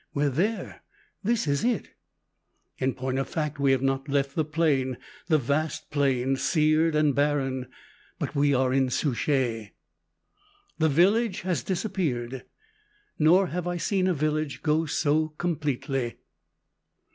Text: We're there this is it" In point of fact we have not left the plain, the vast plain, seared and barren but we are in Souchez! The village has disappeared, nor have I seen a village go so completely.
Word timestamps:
We're 0.15 0.31
there 0.31 0.81
this 1.23 1.45
is 1.45 1.63
it" 1.63 1.91
In 2.79 2.95
point 2.95 3.19
of 3.19 3.29
fact 3.29 3.59
we 3.59 3.71
have 3.71 3.83
not 3.83 4.09
left 4.09 4.33
the 4.33 4.43
plain, 4.43 4.97
the 5.27 5.37
vast 5.37 5.91
plain, 5.91 6.37
seared 6.37 6.95
and 6.95 7.13
barren 7.13 7.67
but 8.17 8.33
we 8.33 8.51
are 8.51 8.73
in 8.73 8.89
Souchez! 8.89 9.69
The 10.79 10.89
village 10.89 11.41
has 11.41 11.61
disappeared, 11.61 12.45
nor 13.19 13.49
have 13.49 13.67
I 13.67 13.77
seen 13.77 14.07
a 14.07 14.13
village 14.15 14.63
go 14.63 14.87
so 14.87 15.35
completely. 15.37 16.17